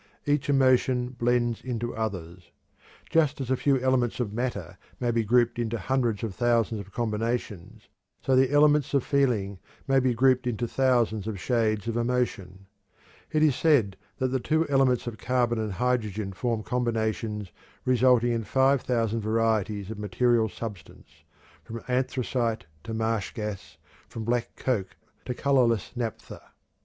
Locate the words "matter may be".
4.33-5.23